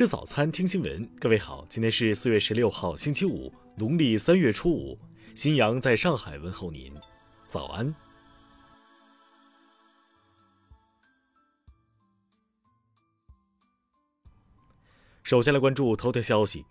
[0.00, 1.06] 吃早餐，听新闻。
[1.20, 4.98] 各位好，今天是四月十六号，星期五，农历三月初五。
[5.34, 6.90] 新阳在上海问候您，
[7.46, 7.94] 早安。
[15.22, 16.64] 首先来关注头条消息：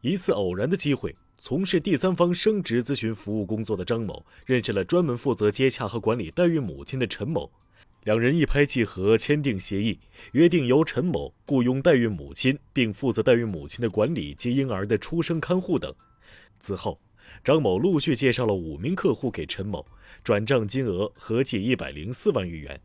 [0.00, 7.50] 一次偶然的机会，从事第三方升职咨询服务工作的张某认识了专门负责接洽和管理代孕母亲的陈某。
[8.08, 10.00] 两人一拍即合，签订协议，
[10.32, 15.94] 约定由陈某雇佣代孕母亲，并负责代孕母亲的管理及婴儿的出生看护等。
[16.58, 16.98] 此后，
[17.44, 19.86] 张某陆续介绍了五名客户给陈某，
[20.24, 22.80] 转账金额合计一百零四万余元。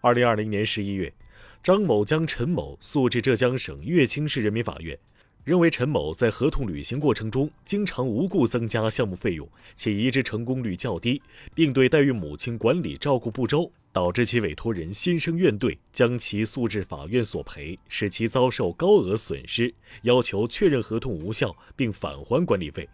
[0.00, 1.14] 二零二零年十一月，
[1.62, 4.98] 张某将陈某诉至浙江省乐清市人民法院。
[5.46, 11.22] 认为陈某在合同履行过程中经常无故增加项目费用，且移植成功率较低，
[11.54, 22.88] 并对代孕母亲管理照顾不周，导致其委托人心生怨怼，将其诉至法院索赔，使其遭受高额损失，要求确认合同无效并返还管理费。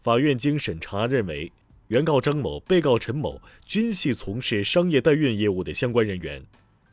[0.00, 1.52] 法院经审查认为，
[1.88, 6.42] 原告张某、被告陈某均系从事商业代孕业务的相关人员，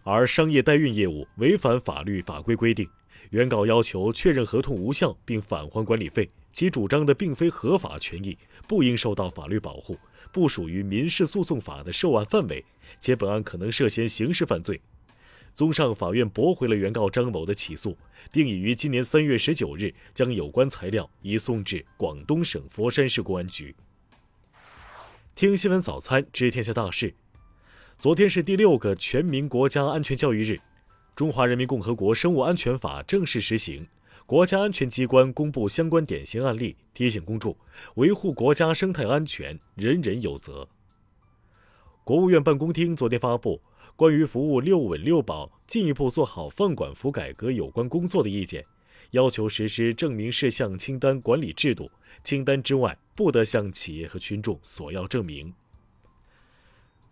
[0.04, 2.86] 而商业代孕业务违反法律法规规定。
[3.34, 9.98] 原告要求确认合同无效并返还管理费，其主张的并非合法权益，不应受到法律保护，
[10.32, 12.64] 不属于民事诉讼法的受案范围，
[13.00, 14.80] 且本案可能涉嫌刑事犯罪。
[15.52, 17.98] 综上，法院驳回了原告张某的起诉，
[18.32, 23.76] 并已于今年三月十九日将有关材料移送至广东省佛山市公安局。
[25.34, 27.16] 听新闻早餐知天下大事。
[27.98, 30.60] 昨天是第六个全民国家安全教育日。
[31.16, 33.88] 中华人民共和国生物安全法正式实行，
[34.26, 37.56] 国家安全机关公布相关典型案例，提醒公众
[37.96, 40.68] 维护国家生态安全，人人有责。
[42.04, 43.62] 国务院办公厅昨天发布
[43.96, 48.66] 关于服务“六稳六保”进一步做好放管服改革有关工作的意见，
[49.12, 51.92] 要求实施证明事项清单管理制度，
[52.24, 55.54] 清单之外不得向企业和群众索要证明。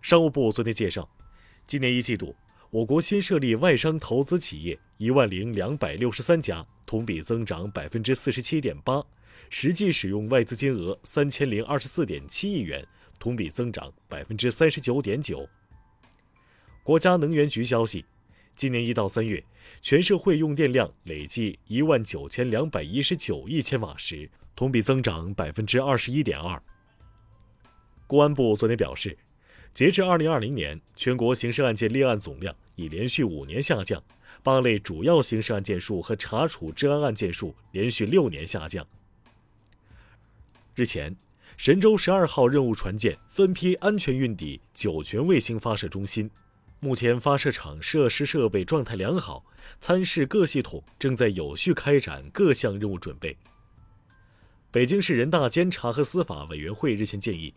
[0.02, 1.08] 商务部昨天介绍，
[1.68, 2.36] 今年一季度。
[2.72, 9.04] 我国新设立外商投资企业一万零两百六十三家，同比增长百分之四十七点八，
[9.50, 12.88] 实际使用外资金额三千零二十四点七亿元，
[13.20, 15.46] 同比增长百分之三十九点九。
[16.82, 18.06] 国家能源局消息，
[18.56, 19.44] 今年一到三月，
[19.82, 26.64] 全社会用电量累计一万九千两百一十九亿千瓦时，同比增长百分之二十一点二。
[28.08, 29.18] 公安部昨天表示。
[29.74, 34.04] 截至二零二零年，全国刑事案件立案总量已连续五年下降，
[34.44, 38.86] 八类主要刑事案件数和查处治安案件数连续六年下降。
[40.76, 41.16] 日前，
[41.56, 46.30] 神舟十二号任务船舰分批安全运抵酒泉卫星发射中心，
[46.82, 49.46] 目前发射场设施设备状态良好，
[49.80, 53.38] 参试各系统正在有序开展各项任务准备。
[54.70, 57.54] 北京市人大监察和司法委员会日前建议。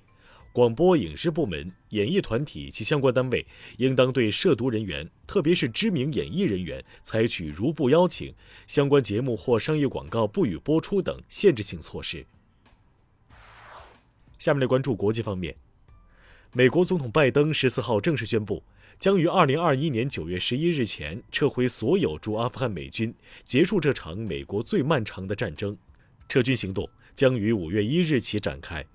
[0.55, 3.45] 广播影视部门、演艺团体及相关单位
[3.79, 8.33] 应当对涉毒人员，特别是知名演艺人员，采取如不邀请、
[8.69, 12.25] 相关节目或商业广告不予播出等限制性措施。
[14.39, 15.57] 下面来关注国际方面，
[16.53, 18.63] 美国总统拜登十四号正式宣布，
[19.01, 25.77] 将于二零二一年九月十一日前撤回所有驻阿富汗美军，结束这场美国最漫长的战争。
[26.29, 28.87] 撤军行动将于五月一日起展开。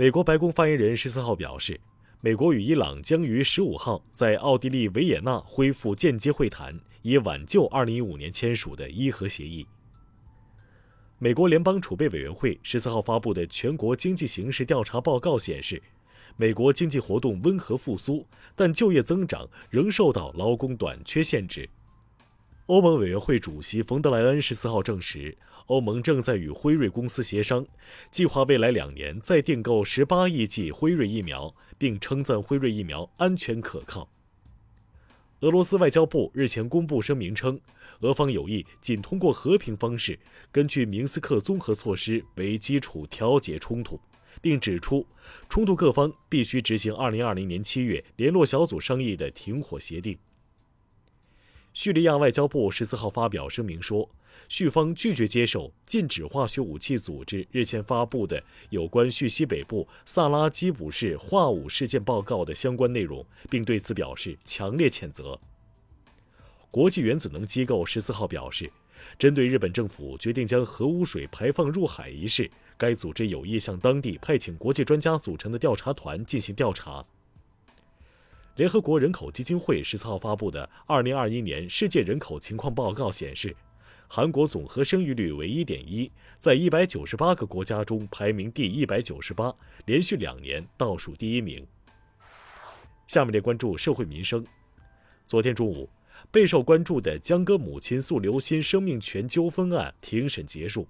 [0.00, 1.80] 美国白宫发言人十四号表示，
[2.20, 9.66] 美国与伊朗将于十五号在奥地利维也纳恢复间接会谈，以挽救二零一五年签署的伊核协议。
[11.18, 15.82] 美国联邦储备委员会十四号发布的全国经济形势调查报告显示，
[16.36, 21.68] 美国经济活动温和复苏，但就业增长仍受到劳工短缺限制。
[22.68, 27.66] 欧盟委员会主席冯德莱恩十四号证实，欧盟正在与辉瑞公司协商，
[28.10, 34.10] 计划未来两年再订购十八亿剂辉瑞疫苗，并称赞辉瑞疫苗安全可靠。
[35.40, 37.58] 俄罗斯外交部日前公布声明称，
[38.00, 40.18] 俄方有意仅通过和平方式，
[40.52, 43.98] 根据明斯克综合措施为基础调解冲突，
[44.42, 45.06] 并指出，
[45.48, 50.18] 冲突各方必须执行二零二零年七月联络小组商议的停火协定。
[51.78, 54.10] 叙利亚外交部十四号发表声明说，
[54.48, 65.38] 叙方拒绝接受禁止化学武器组织日前发布的有关叙西北部萨拉基卜市化武事件报告的相关内容，并对此表示强烈谴责。
[66.68, 68.68] 国际原子能机构十四号表示，
[69.16, 77.06] 针对日本政府决定将核污水排放入海一事，该组织有意向当地派遣国际专家组成的调查团进行调查。
[78.58, 83.54] 联合国人口基金会十四号发布的《二零二一年世界人口情况报告》显示，
[84.08, 86.10] 韩国总和生育率为一点一，
[86.40, 89.54] 在一百九十八个国家中排名第一百九十八，
[89.86, 91.64] 连续两年倒数第一名。
[93.06, 94.44] 下面来关注社会民生。
[95.24, 95.88] 昨天中午，
[96.32, 100.88] 备受关注的江歌母亲诉刘鑫生命权纠纷案庭审结束，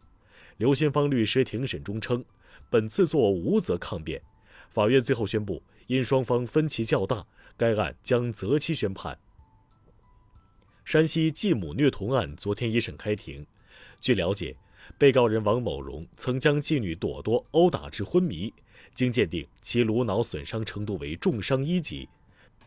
[0.57, 2.25] 刘鑫方律师庭审中称，
[2.71, 4.23] 本次作无责抗辩。
[4.71, 7.27] 法院最后宣布，因双方分歧较大。
[7.59, 9.19] 该案将择期宣判。
[10.85, 13.45] 山西继母虐童案昨天一审开庭。
[14.01, 14.57] 据了解，
[14.97, 18.55] 被告人王某荣曾将继女朵朵殴打至昏迷，
[18.95, 22.09] 经鉴定，其颅脑损伤程度为重伤一级。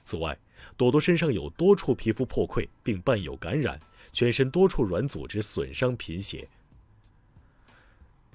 [0.03, 0.37] 此外，
[0.75, 3.79] 朵朵身上有多处皮肤破溃，并伴有感染，
[4.11, 6.49] 全身多处软组织损伤贫血。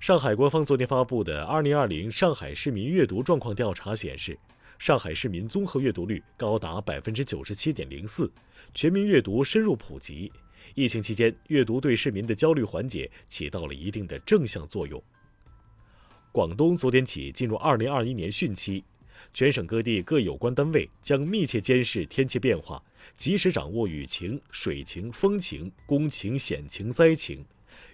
[0.01, 4.39] 上海官方昨天发布的《二零二零上海市民阅读状况调查》显示。
[4.79, 8.31] 上海市民综合阅读率高达百分之九十七点零四，
[8.75, 10.31] 全民阅读深入普及。
[10.75, 15.03] 疫情期间，阅读对市民的焦虑缓解起到了一定的正向作用。
[16.31, 18.85] 广东昨天起进入二零二一年汛期，
[19.33, 22.83] 全省各地各有关单位将密切监视天气变化，
[23.15, 27.43] 及时掌握雨情、水情、风情、工情、险情、灾情。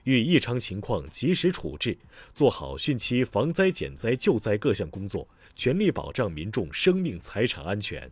[0.04, 1.96] 遇异常情况及时处置，
[2.34, 8.10] 做好汛期防灾减灾救灾各项工作，全力保障民众生命财产安全。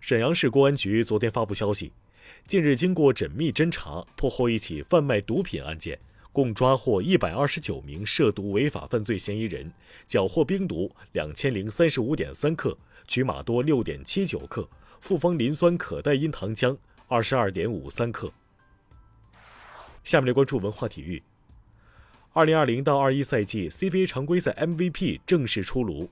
[0.00, 1.92] 沈阳市公安局昨天发布消息，
[2.46, 5.98] 近日经过缜密侦查，破获一起贩卖毒品案件，
[6.32, 9.72] 共抓获一百二十九名涉毒违法犯罪嫌疑人，
[10.06, 12.76] 缴获冰毒两千零三十五点三克，
[13.06, 14.68] 曲马多六点七九克，
[15.00, 16.76] 复方磷酸可待因糖浆
[17.06, 18.32] 二十二点五三克。
[20.04, 21.22] 下面来关注文化体育。
[22.32, 26.08] 二零二零到二一赛季 CBA 常规赛 MVP 正式出炉，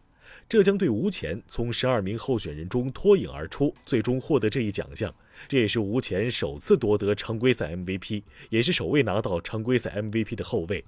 [0.49, 5.15] 浙江队吴前从十二名候选人中脱颖而出，最终获得这一奖项。
[5.49, 10.85] 这也是吴前首次夺得常规赛 MVP，也是首位拿到常规赛 MVP 的后卫。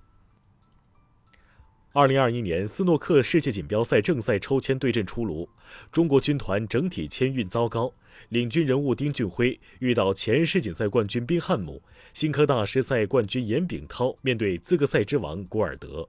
[1.94, 5.46] 二零二一年斯诺克世界锦标赛正赛抽签对阵出炉，
[5.90, 7.92] 中国军团整体签运糟糕，
[8.30, 11.82] 领军人物丁俊晖遇到前世锦赛冠军宾汉姆，
[12.14, 16.08] 新科大师赛冠军严炳涛面对资格赛之王古尔德。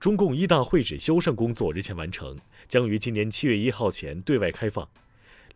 [0.00, 4.88] 中共一大会址修缮工作日前完成，将于今年七月一号前对外开放。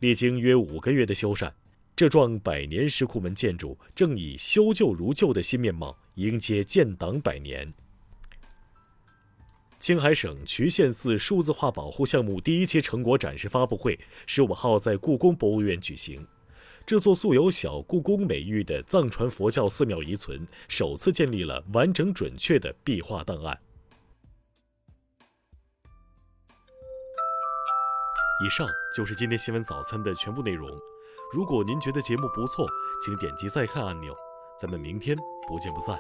[0.01, 1.51] 历经约五个月的修缮，
[1.97, 7.73] 这幢百年石库门建筑正以修旧如旧的新面貌迎接建党百年。
[9.87, 13.97] 青海省渠县寺数字化保护项目第一期成果展示发布会
[14.27, 16.27] 十五号在故宫博物院举行。
[16.85, 23.57] 这座素有“小故宫”美誉的藏传佛教寺庙遗存，首次建立了完整准确的壁画档案。
[28.45, 30.69] 以上就是今天新闻早餐的全部内容。
[31.33, 32.67] 如果您觉得节目不错，
[33.05, 34.13] 请点击再看按钮。
[34.61, 35.17] 咱们明天
[35.47, 35.97] 不见不散。